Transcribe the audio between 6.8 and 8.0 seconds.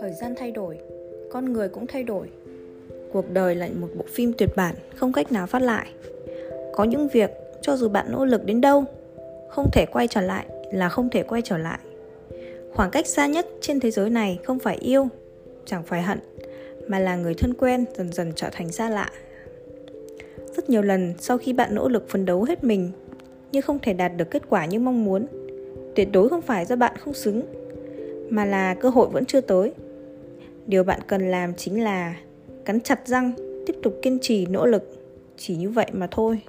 những việc, cho dù